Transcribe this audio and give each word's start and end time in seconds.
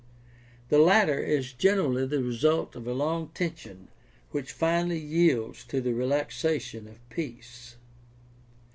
The 0.69 0.79
latter 0.79 1.19
is 1.19 1.53
generally 1.53 2.07
the 2.07 2.23
result 2.23 2.75
of 2.75 2.87
a 2.87 2.91
long 2.91 3.27
tension 3.35 3.87
which 4.31 4.51
finally 4.51 4.97
yields 4.97 5.63
to 5.65 5.79
the 5.79 5.93
relaxation 5.93 6.87
of 6.87 7.07
peace. 7.11 7.75